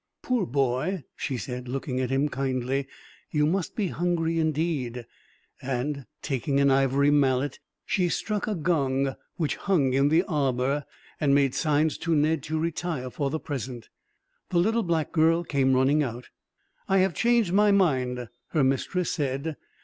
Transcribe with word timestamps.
"Poor 0.23 0.47
boy," 0.47 1.03
she 1.15 1.37
said, 1.37 1.67
looking 1.67 1.99
at 1.99 2.09
him 2.09 2.27
kindly; 2.27 2.87
"you 3.29 3.45
must 3.45 3.75
be 3.75 3.89
hungry, 3.89 4.39
indeed," 4.39 5.05
and, 5.61 6.07
taking 6.23 6.59
an 6.59 6.71
ivory 6.71 7.11
mallet, 7.11 7.59
she 7.85 8.09
struck 8.09 8.47
a 8.47 8.55
gong 8.55 9.13
which 9.35 9.57
hung 9.57 9.93
in 9.93 10.09
the 10.09 10.23
arbor, 10.23 10.85
and 11.19 11.35
made 11.35 11.53
signs 11.53 11.99
to 11.99 12.15
Ned 12.15 12.41
to 12.41 12.57
retire 12.57 13.11
for 13.11 13.29
the 13.29 13.39
present. 13.39 13.89
The 14.49 14.57
little 14.57 14.81
black 14.81 15.11
girl 15.11 15.43
came 15.43 15.75
running 15.75 16.01
out. 16.01 16.29
"I 16.89 16.97
have 16.97 17.13
changed 17.13 17.53
my 17.53 17.69
mind," 17.71 18.27
her 18.53 18.63
mistress 18.63 19.11
said. 19.11 19.55